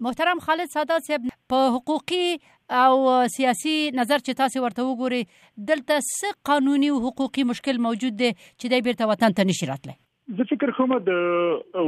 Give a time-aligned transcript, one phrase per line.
[0.00, 1.22] محترم خالد ساده صاحب
[1.52, 2.38] په حقوقي
[2.80, 2.96] او
[3.36, 5.20] سیاسي نظر چې تاسو ورته وګوري
[5.70, 9.96] دلته څه قانوني او حقوقي مشکل موجود دی چې د بیرته وطن ته نشي راتلی
[10.38, 11.20] زه فکر کوم د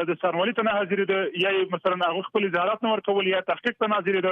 [0.08, 3.94] د سرمولي ته حاضر دي یا مثلا هغه خپل اظهارات نور کول یا تحقیق ته
[3.96, 4.22] حاضر دي